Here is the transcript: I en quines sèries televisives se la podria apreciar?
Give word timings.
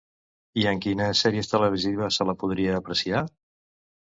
I 0.61 0.63
en 0.69 0.79
quines 0.85 1.21
sèries 1.25 1.51
televisives 1.51 2.17
se 2.21 2.27
la 2.31 2.35
podria 2.45 2.75
apreciar? 2.81 3.23